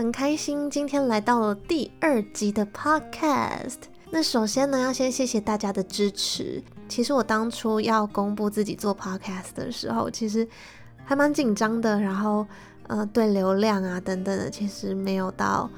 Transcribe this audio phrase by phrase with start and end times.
[0.00, 3.76] 很开心今天来到了第二集的 Podcast。
[4.08, 6.62] 那首先呢，要先谢谢大家的支持。
[6.88, 10.48] 其实我当初要公布自己做 Podcast 的时候，其实
[11.04, 12.00] 还蛮紧张的。
[12.00, 12.46] 然后，
[12.86, 15.68] 呃，对流量啊等等的，其实没有到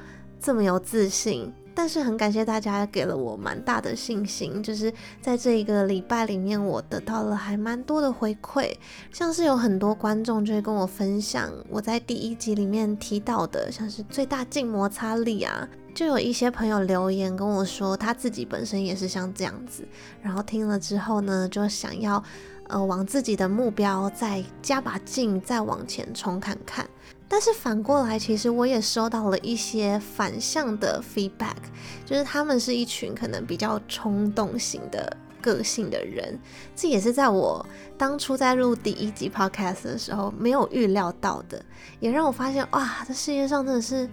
[0.41, 1.53] 这么有自信。
[1.75, 8.75] 但是很感谢大家给了我蛮大的信心，就是在这一个礼拜里面，我得到了还蛮多的回馈，
[9.11, 19.87] 像是有很多观众就会跟我分享我在第一集里面提到的，像是最大静摩擦力啊，就有一些朋友留言跟我说他自己本身也是像这样子，
[20.21, 22.23] 然后听了之后呢，就想要
[22.69, 26.87] 呃往自己的目标再加把劲，再往前冲看看。
[27.33, 31.57] 但是反过来，其实我也收到了一些反向的 feedback，
[32.05, 36.39] 就是他们是一群可能比较冲动型的个性的人，
[36.77, 37.65] 这也是在我
[37.97, 41.65] 当初在录第一集 podcast 的时候没有预料到的，
[42.01, 44.07] 也让我发现哇，这世界上真的是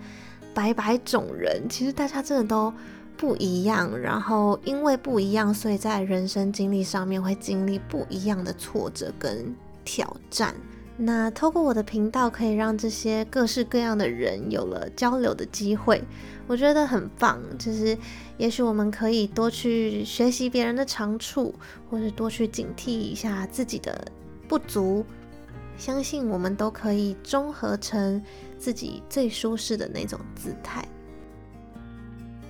[0.53, 2.73] 百百种人，其实大家真的都
[3.17, 10.55] 不一样，然后因为不一样，所以在人生经历上面会经历不一样的挫折跟挑战。
[11.01, 16.03] 那透过我的频道，可以让这些各式各样的人有了交流的机会，
[16.45, 17.41] 我觉得很棒。
[17.57, 17.97] 就是
[18.37, 21.55] 也许我们可以多去学习别人的长处，
[21.89, 24.11] 或是多去警惕一下自己的
[24.45, 25.05] 不足。
[25.77, 28.21] 相信我们都可以综合成
[28.57, 30.85] 自己最舒适的那种姿态。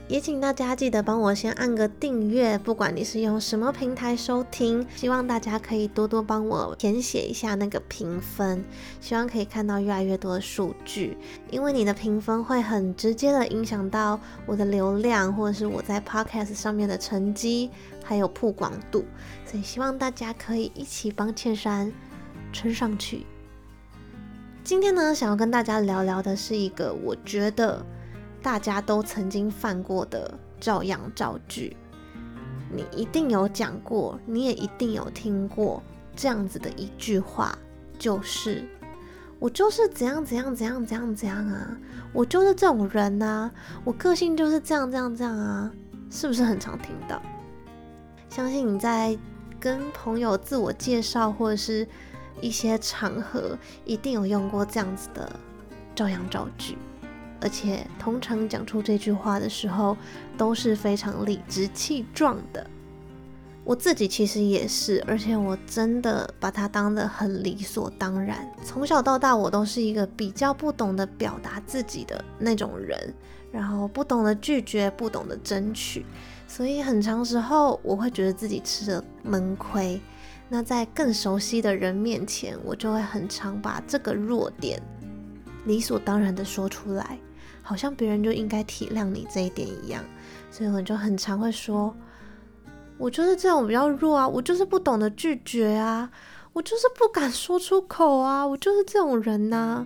[0.10, 8.66] 也请大家记得帮我先按个订阅，不管你是用什么平台收听，希望大家可以多多帮我填写一下那个评分，
[9.00, 11.16] 希望可以看到越来越多的数据，
[11.52, 17.70] 因为你的评分会很直接的影响到我的流量，或者是我在 Podcast 上面的成绩，
[18.04, 19.06] 还有曝光度，
[19.46, 21.94] 所以希望大家可以一起帮茜珊
[22.52, 23.28] 撑上去。
[24.64, 27.86] 今天呢，想要跟大家聊聊的是一个我觉得。
[28.42, 31.76] 大家都曾经犯过的照样造句，
[32.72, 35.84] 你一定有讲过，你也一定有听过
[36.16, 37.58] 这样子的一句话，
[37.98, 38.64] 就是
[39.40, 41.78] 我就是怎样怎样怎样怎样怎样啊，
[42.14, 43.52] 我就是这种人啊，
[43.84, 45.72] 我个性就是这样这样这样啊，
[46.10, 47.22] 是不是很常听到？
[48.30, 49.18] 相信你在
[49.60, 51.88] 跟朋友自我介绍或者是
[52.42, 55.30] 一些场合，一定有用过这样子的
[55.96, 56.78] 照样造句。
[57.42, 59.96] 而且通常讲出这句话的时候，
[60.38, 62.66] 都是非常理直气壮的。
[63.66, 68.50] 我自己其实也是，而且我真的把它当得很理所当然。
[68.64, 73.14] 从小到大，我都是一个比较不懂得表达自己的那种人，
[73.52, 76.04] 然后不懂得拒绝，不懂得争取，
[76.48, 80.02] 所以很长时候我会觉得自己吃了闷亏。
[80.52, 84.82] 那在更熟悉的人面前，我就会很常把这个弱点
[85.66, 87.20] 理所当然的说出来。
[87.70, 90.04] 好像别人就应该体谅你这一点一样，
[90.50, 91.96] 所以我就很常会说，
[92.98, 96.10] 我就是这种比较弱啊，我就是不懂得拒绝啊，
[96.52, 99.86] 我就是不敢说出口啊，我就是这种人呐、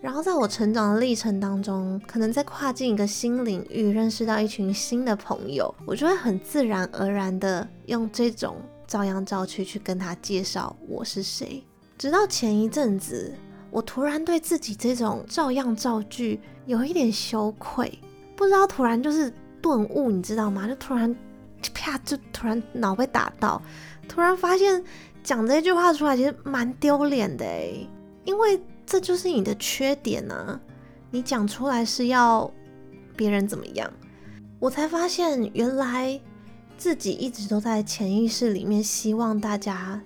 [0.00, 8.54] 然后在我成长的历程当中，可能在跨进一个新领域，认识到一群新的朋友，我就会很自然而然的用这种
[8.86, 11.64] 照样照去去跟他介绍我是谁。
[11.98, 13.34] 直到前一阵子，
[13.76, 16.40] 我突然对自己这种照样造句。
[16.64, 17.96] 有一点羞愧，
[18.34, 20.66] 不知道突然就是顿悟，你知道吗？
[20.66, 21.14] 就突然
[21.74, 23.60] 啪，就突然脑被打到，
[24.08, 24.82] 突然发现
[25.22, 27.86] 讲这句话出来其实蛮丢脸的诶，
[28.24, 30.58] 因为这就是你的缺点啊，
[31.10, 32.50] 你讲出来是要
[33.14, 33.88] 别人怎么样？
[34.58, 36.18] 我才发现原来
[36.78, 40.00] 自己一直都在潜意识里面希望大家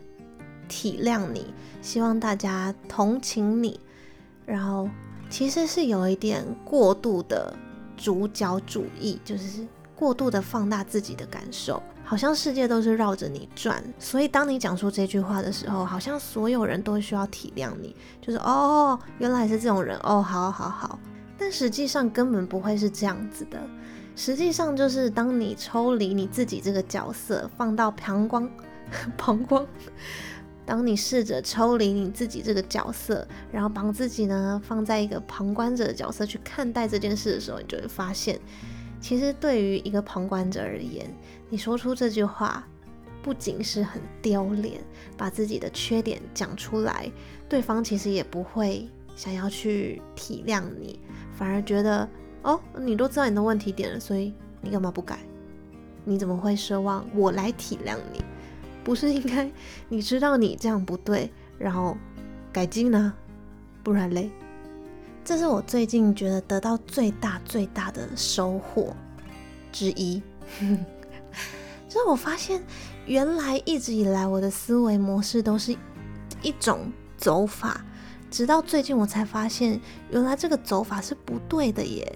[0.70, 1.52] 体谅你，
[1.82, 3.78] 希望大家同情你，
[4.46, 4.88] 然后。
[5.32, 7.54] 其实是有一点过度的
[7.96, 9.64] 主角主义，就是
[9.94, 13.80] 过度的放大自己的感受，好像世界都是绕着你转。
[13.96, 20.98] 所以当你讲出这句话的时候，好像所有人都需要体谅你，就是哦，原来是这种人哦，好好好。
[21.38, 23.60] 但实际上根本不会是这样子的。
[24.16, 28.50] 实际上就是当你抽离你自己这个角色，放到旁观，
[29.16, 29.64] 旁观。
[30.70, 38.38] 当你试着抽离你自己这个角色，然后把自己呢放在一个旁观者的角色去看待这件事的时候，你就会发现，
[39.00, 41.12] 其实对于一个旁观者而言，
[41.48, 42.64] 你说出这句话，
[43.20, 44.80] 不仅是很丢脸，
[45.16, 47.10] 把自己的缺点讲出来，
[47.48, 51.00] 对方其实也不会想要去体谅你，
[51.34, 52.08] 反而觉得
[52.42, 55.18] 哦，你都知道你的问题点了，所以你干嘛不改？
[56.04, 58.22] 你怎么会奢望我来体谅你？
[58.82, 59.50] 不是应该
[59.88, 61.96] 你知道你这样不对，然后
[62.52, 63.12] 改进呢？
[63.82, 64.30] 不然嘞？
[65.24, 68.94] 这是我最近觉得得到最大最大的收获
[69.70, 70.22] 之一。
[71.88, 72.62] 就是我发现，
[73.06, 75.76] 原来一直以来我的思维模式都是
[76.40, 77.84] 一种走法，
[78.30, 79.80] 直到最近我才发现，
[80.10, 82.12] 原来这个走法是不对的耶。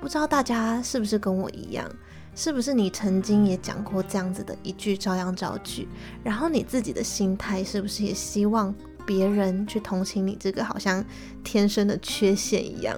[0.00, 1.90] 不知道大家是不是跟我一样，
[2.34, 5.86] 是不是你曾经也讲过这样子的一句照样造句，
[6.22, 8.74] 然后你自己的心态是不是也希望
[9.06, 11.04] 别人去同情你这个好像
[11.42, 12.96] 天生的缺陷一样？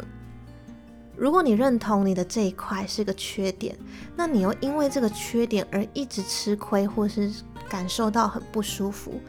[1.16, 3.74] 如果你认同你的这一块是个缺点，
[4.14, 7.30] 那你又因为这个缺点而一直吃亏，或是
[7.68, 9.20] 感受到很不舒服，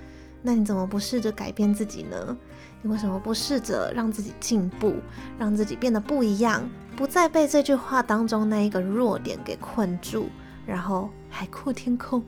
[0.41, 2.37] 那你怎么不试着改变自己呢？
[2.81, 4.95] 你为什么不试着让自己进步，
[5.39, 10.27] 让自己变得不一样，不再被这句话当中那一个弱点给困住，
[10.65, 12.23] 然后海阔天空？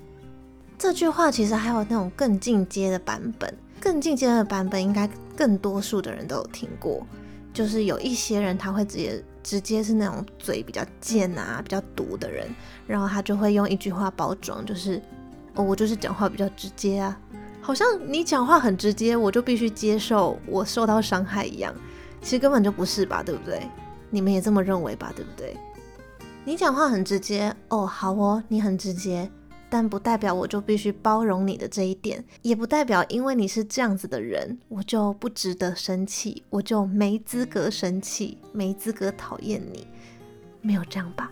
[0.77, 3.51] 这句话其实还有那种更进阶的版本，
[3.81, 7.03] 更进阶的版本应该更多数的人都有听过，
[7.51, 9.23] 就是有一些人他会直接。
[9.41, 12.45] 直接是那种嘴比较贱啊、比较毒的人，
[12.85, 15.01] 然后他就会用一句话包装，就是
[15.55, 17.17] 哦，我就是讲话比较直接啊，
[17.59, 21.73] 好像你讲话很直接，我就必须接受我受到伤害一样。
[22.21, 23.63] 其实根本就不是吧，对不对？
[24.09, 25.55] 你们也这么认为吧，对不对？
[26.45, 29.29] 你讲话很直接，哦，好哦，你很直接。
[29.71, 39.87] 但不代表我就必须包容你的这一点，也不代表因为你是这样子的人，我就不值得生气，我就没资格生气，没资格讨厌你，
[40.61, 41.31] 没有这样吧？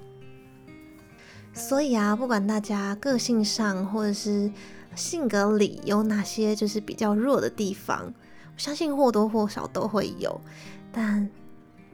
[1.51, 4.51] 所以啊，不管大家个性上或者是
[4.93, 8.13] 性格里有哪些就是比较弱的地方，
[8.53, 10.39] 我相信或多或少都会有，
[10.91, 11.27] 但。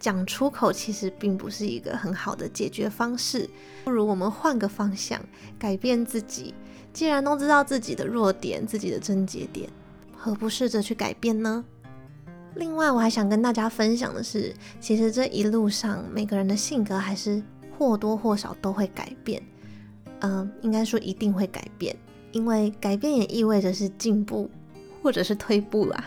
[0.04, 3.50] 讲出口其实并不是一个很好的解决方式，
[3.86, 5.18] 不如我们换个方向，
[5.58, 6.54] 改变自己。
[6.92, 9.70] 既然都知道自己的弱点、自己的症结点，
[10.14, 11.64] 何不试着去改变呢？
[12.56, 17.42] 另外，我还想跟大家分享的是，其实这一路上每个人的性格还是
[17.78, 19.42] 或多或少都会改变。
[20.20, 21.96] 嗯、应该说一定会改变，
[22.34, 24.50] 因为改变也意味着是进步，
[25.02, 26.04] 或者是退步啦。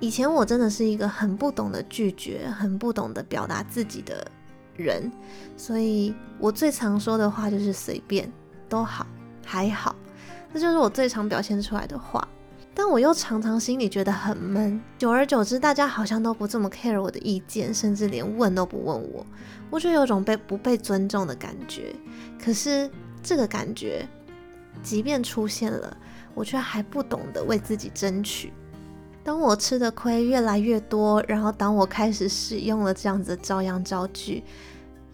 [0.00, 4.26] 以前我真的是一个很不懂得拒绝、很不懂得表达自己的
[4.76, 5.10] 人，
[5.56, 8.30] 所以我最常说的话就是随便
[8.68, 9.06] 都好，
[9.46, 9.96] 还好，
[10.52, 12.26] 这就是我最常表现出来的话。
[12.76, 19.24] 但我又常常心里觉得很闷，久而久之，大家好像都不这么 care 我的意见，甚至连问都不问我，
[19.70, 21.94] 我就有种被不被尊重的感觉。
[22.36, 22.90] 可是
[23.22, 24.08] 这个感觉，
[24.82, 25.96] 即便出现了，
[26.34, 28.52] 我却还不懂得为自己争取。
[29.24, 34.44] 当我吃的亏越来越多，然后当我开始使用了这样子的照样造句，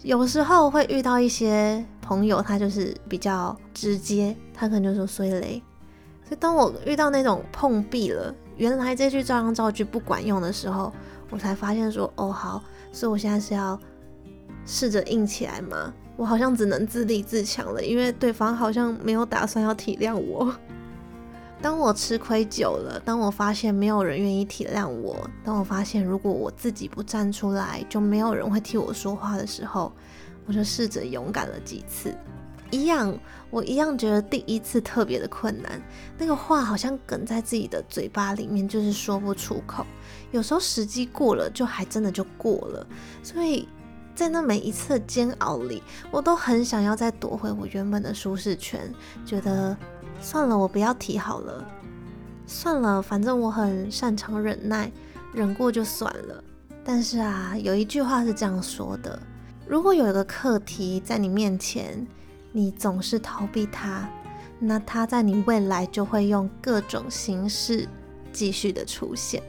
[0.02, 5.62] 有时候会遇到一些朋友，他就是比较直接，他可能就说衰雷。
[6.24, 10.92] 所以当我遇到那种碰壁了，原来这句照样造句不管用的时候，
[11.30, 12.60] 我才发现说，哦好，
[12.92, 13.78] 所以我现在是要
[14.66, 15.94] 试着硬起来吗？
[16.16, 20.52] 我好像只能自立自强了，因为对方好像没有打算要体谅我。
[21.62, 29.92] 当我吃亏久了，当我发现没有人愿意体谅我，当我发现如果我自己不站出来，就没有人会替我说话的时候，
[30.46, 32.14] 我就试着勇敢了几次。
[32.70, 33.12] 一样，
[33.50, 35.82] 我一样觉得第一次特别的困难，
[36.16, 39.84] 那个话好像梗在自己的嘴巴里面，就是说不出口。
[40.30, 42.86] 有时候时机过了，就还真的就过了。
[43.22, 43.68] 所以
[44.20, 48.78] 在那每一次煎熬里，我都很想要再夺回我原本的舒适圈，
[49.24, 49.74] 觉得。
[50.20, 51.66] 算了，我不要提好了。
[52.46, 54.92] 算了，反正我很擅长忍耐，
[55.32, 56.44] 忍过就算了。
[56.84, 59.18] 但是啊，有一句话是这样说的：
[59.66, 62.06] 如果有一个课题在你面前，
[62.52, 64.06] 你总是逃避它，
[64.58, 67.88] 那它在你未来就会用各种形式
[68.34, 69.42] 继续的出现。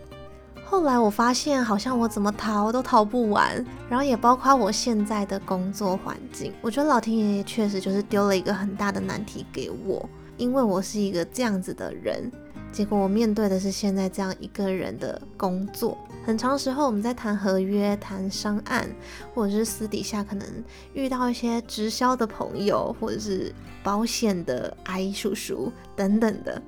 [0.71, 3.53] 后来我发现，好像我怎么逃都逃不完，
[3.89, 6.53] 然后也包括我现在的工作环境。
[6.61, 10.09] 我觉得老天爷确实就是丢了一个很大的难题给我。
[10.37, 12.31] 因为我是一个这样子的人，
[12.71, 15.97] 结果我面对的是现在这样一个人的工作。
[16.25, 18.87] 很长时候我们在谈合约、谈商案，
[19.35, 20.47] 或者是私底下可能
[20.93, 26.61] 遇到一些直销的朋友，或者是保险的阿姨叔叔等等的。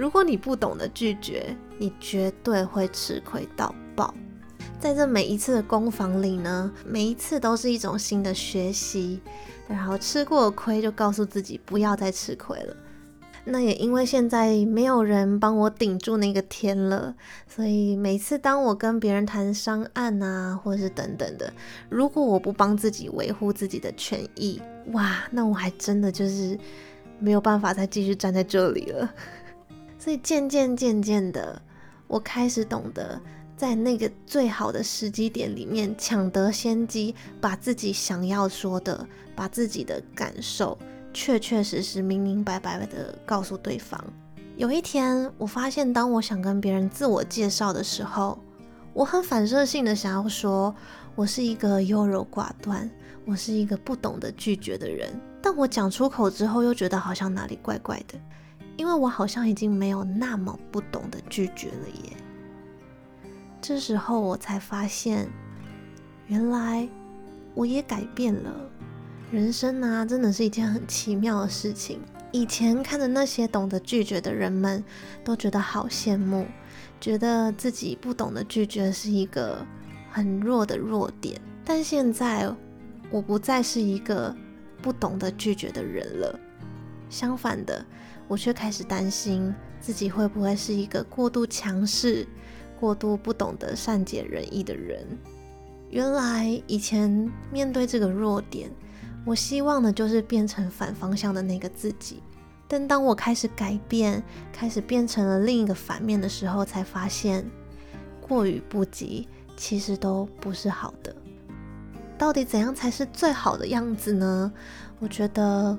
[0.00, 4.14] 如果你不懂得拒绝，你绝对会吃亏到爆。
[4.78, 9.20] 在这每一次的攻防里呢，每一次都是一种新的学习，
[9.68, 12.74] 然后吃过亏就告诉自己不要再吃亏了。
[13.44, 17.14] 那也因为现在没有人帮我顶住那个天了，
[17.46, 21.52] 所以每次当我跟别人谈商案啊，或是等等的，
[21.90, 26.58] 如果我不帮自己维护自己的权益，哇，那我还真的就是
[27.18, 29.06] 没有办法再继续站在这里了。
[30.00, 31.60] 所以渐渐渐渐的，
[32.08, 33.20] 我开始懂得
[33.54, 40.78] 在那个最好的时机点里面抢得先机，把自己想要说的，把自己的感受。
[41.12, 44.02] 确确实实、明明白白的告诉对方。
[44.56, 48.38] 有一天，我发现，当我想跟别人自我介绍的时候，
[48.94, 50.74] 我很反射性的想要说，
[51.14, 52.90] 我是一个优柔寡断，
[53.26, 55.12] 我是一个不懂得拒绝的人。
[55.42, 58.18] 但我讲出口之后，又觉得好像哪里怪怪的，
[58.80, 62.16] 因为我好像已经没有那么不懂得拒绝了耶。
[63.60, 65.28] 这时候，我才发现，
[66.28, 66.88] 原来
[67.52, 68.50] 我也改变了。
[69.30, 72.00] 人生啊，真的是一件很奇妙的事情。
[72.32, 74.82] 以前看着那些懂得拒绝的人们，
[75.22, 76.46] 都觉得好羡慕，
[76.98, 79.58] 觉得自己不懂得拒绝是一个
[80.10, 81.38] 很弱的弱点。
[81.66, 82.50] 但现在，
[83.10, 84.34] 我不再是一个
[84.80, 86.40] 不懂得拒绝的人了。
[87.10, 87.84] 相反的，
[88.30, 92.24] 我却开始担心自己会不会是一个过度强势、
[92.78, 95.04] 过度不懂得善解人意的人。
[95.90, 97.10] 原来以前
[97.50, 98.70] 面对这个弱点。
[99.26, 102.22] 我希望的就是变成反方向的那个自己，
[102.66, 107.44] 但当我开始改变，开始变成了另一个反面的时候，才发现
[108.20, 111.14] 过与不及其实都不是好的。
[112.16, 114.50] 到底怎样才是最好的样子呢？
[115.00, 115.78] 我觉得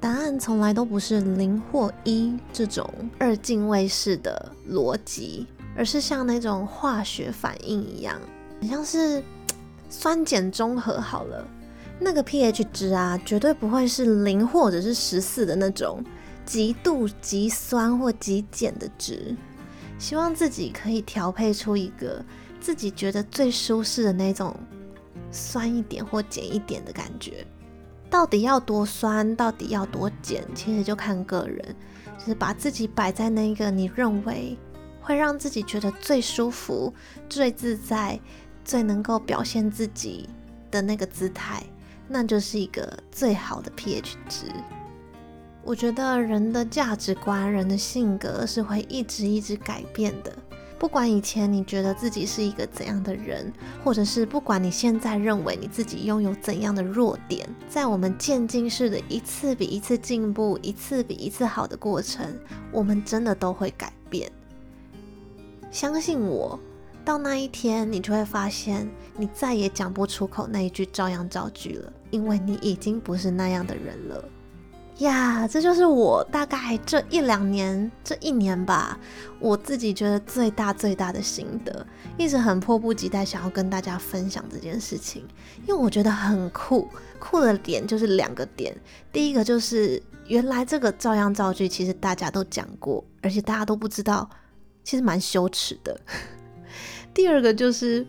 [0.00, 2.88] 答案从来都不是零或一这种
[3.18, 8.20] 二进位式的逻辑，而是像那种化学反应一样，
[8.60, 9.22] 很像是
[9.88, 11.46] 酸碱中和好了。
[11.98, 16.04] 那个 pH 值啊，绝对不会是零或者是十四的那种
[16.44, 19.34] 极度极酸或极碱的值。
[19.98, 22.22] 希望自己可以调配出一个
[22.60, 24.54] 自己觉得最舒适的那种
[25.32, 27.46] 酸一点或碱一点的感觉。
[28.08, 31.76] 到底要多酸，到底要多碱，其实就看个人，
[32.18, 34.56] 就是把自己摆在那个你认为
[35.00, 36.92] 会让自己觉得最舒服、
[37.28, 38.18] 最自在、
[38.64, 40.28] 最能够表现自己
[40.70, 41.62] 的那个姿态。
[42.08, 44.46] 那就是一个最好的 pH 值。
[45.64, 50.32] 我觉得人的价值观、人的性格是会一直一直改变的。
[50.78, 53.52] 不管以前你觉得自己是一个怎样的人，
[53.82, 62.26] 或者是不管你现在认为你自己拥有怎样的弱点，在我们渐进式的一次比一次进步、一次比一次好的过程，
[62.70, 64.30] 我们真的都会改变。
[65.70, 66.58] 相信我。
[67.04, 74.28] 到那一天，你就会发现，你再也讲不出口那一句照样造句了，因为你已经不是那样的人了
[74.98, 75.46] 呀。
[75.48, 78.98] 这就是我大概这一两年、这一年吧，
[79.38, 81.86] 我自己觉得最大最大的心得，
[82.18, 85.26] 一直很迫不及待想要跟大家分享这件事情，
[85.66, 86.88] 因为我觉得很酷。
[87.18, 88.76] 酷的点就是两个点，
[89.10, 94.28] 第一个就是原来这个照样造句其实大家都讲过，而且大家都不知道，
[94.84, 95.98] 其实蛮羞耻的。
[97.14, 98.06] 第二个就是，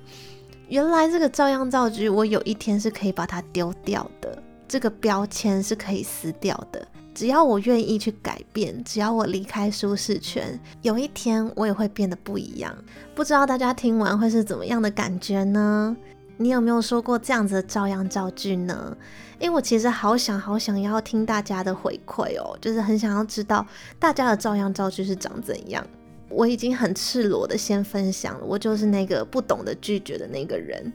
[0.67, 6.88] 原来这个照样造句，我有一天是可以把它丢掉的，这个标签是可以撕掉的。
[7.13, 12.75] 只要我愿意去改变，只要我离开舒适圈，有一天我也会变得不一样。
[13.15, 15.97] 不知道大家听完会是怎么样的感觉呢？
[16.39, 18.95] 你有没有说过这样子的照样造句呢？
[19.39, 23.65] 因为我其实好想好想要听大家的回馈哦，就是很想要知道
[23.97, 25.83] 大家的照样造句是长怎样。
[26.29, 30.93] 我已经很赤裸的先分享了，我就是那个不懂得拒绝的那个人。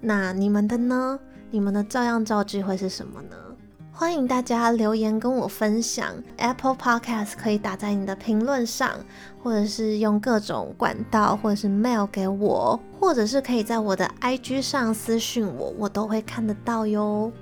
[0.00, 1.18] 那你们的呢？
[1.50, 3.36] 你们的照样造句会是什么呢？
[3.90, 6.14] 欢迎大家留言跟我分享。
[6.36, 8.90] Apple Podcast 可以打在你的评论上，
[9.42, 17.32] 或者是用各种管道，或者是 mail 给我，或者是可以在我的 IG 上私讯我，我都会看得到哟。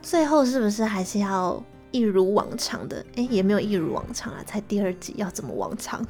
[0.00, 1.62] 最后是不是还是要？
[1.90, 6.04] 一如往常的，哎，也没有一如往常啊，才第二集要怎么往常？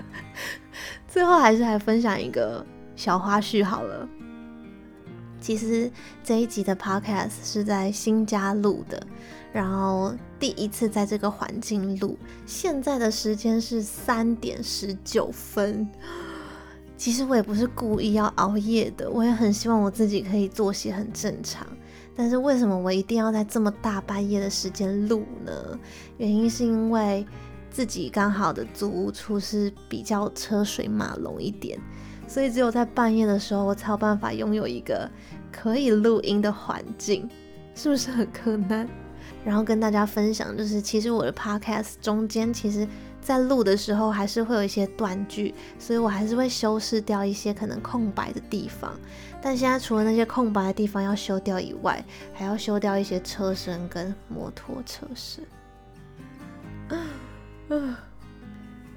[1.06, 2.64] 最后还是来分享一个
[2.96, 4.08] 小花絮好了。
[5.40, 5.90] 其实
[6.22, 9.02] 这一集的 podcast 是在新家录的，
[9.52, 12.18] 然后第一次在这个环境录。
[12.46, 15.88] 现在的时间是三点十九分。
[16.96, 21.66] 其实我也不是故意要熬夜的，我也很希望我自己可以作息很正常。
[22.14, 25.52] 但是为什么我一定要在这么大半夜的时间录呢？
[26.18, 27.24] 原因是因为
[27.70, 31.80] 自己刚好的租屋处是比较车水马龙一点，
[32.30, 35.10] 所以只有在半夜的时候，我才有办法拥有一个
[35.50, 37.28] 可以录音的环境，
[37.74, 38.88] 是不是很困难？
[39.44, 42.86] 然后跟大家分享，就是其实我的 podcast 中间，其实
[43.20, 48.92] 在录的时候还是会有一些断句，所以我还是会修饰掉一些可能空白的地方。
[49.42, 55.44] 但现在除了那些空白的地方要修掉以外，还要修掉一些车声跟摩托车声。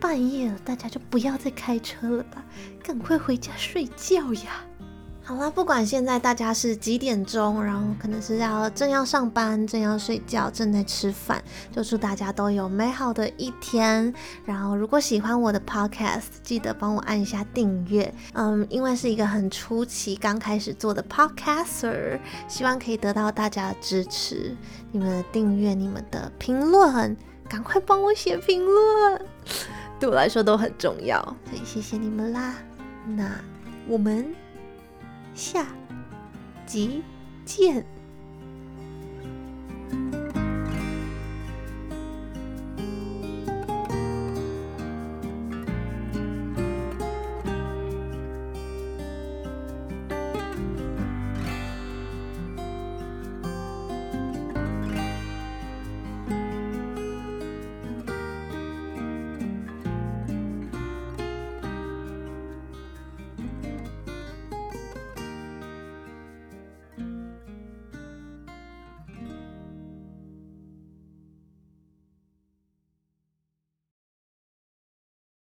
[0.03, 2.43] 半夜了，大家就不要再开车了吧，
[2.83, 4.61] 赶快回家睡觉呀！
[5.23, 11.41] 好啦，不管现在大家是几点钟，然后可能是要正要上班、正要睡觉、正在吃饭，
[11.71, 14.13] 就祝大家都有美好的一天。
[14.43, 18.13] 然后，如果喜欢我的 podcast，记得帮我按一下订阅。
[18.33, 22.19] 嗯，因为是一个很初期、刚开始做的 podcaster，
[22.49, 24.53] 希望可以得到大家的支持，
[24.91, 27.15] 你们的订阅、你们的评论，
[27.47, 29.25] 赶快帮我写评论，
[30.03, 31.17] 对我来说都很重要，
[31.49, 32.55] 所以谢谢你们啦。
[33.07, 33.39] 那
[33.87, 34.35] 我们。
[35.33, 35.65] 下
[36.65, 37.01] 集
[37.45, 37.85] 见。